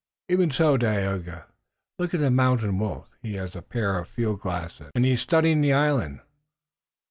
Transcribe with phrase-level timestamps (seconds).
[0.29, 1.45] "Even so, Dagaeoga.
[1.99, 3.15] Look at the Mountain Wolf.
[3.21, 6.21] He has a pair of field glasses and he is studying the island."